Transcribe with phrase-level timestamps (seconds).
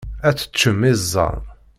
[0.27, 1.41] Ad teččem iẓẓan.